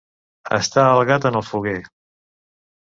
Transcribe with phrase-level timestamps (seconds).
[0.57, 1.79] Estar el gat en el foguer.